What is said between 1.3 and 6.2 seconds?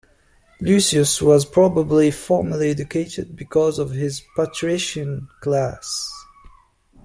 probably formally educated because of his patrician class.